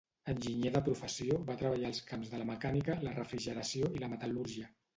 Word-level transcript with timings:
Enginyer 0.31 0.71
de 0.75 0.79
professió, 0.87 1.37
va 1.49 1.57
treballar 1.59 1.91
els 1.93 2.01
camps 2.09 2.33
de 2.33 2.41
la 2.43 2.49
mecànica, 2.53 2.99
la 3.07 3.15
refrigeració 3.21 3.95
i 3.99 4.05
la 4.07 4.13
metal·lúrgia. 4.19 4.75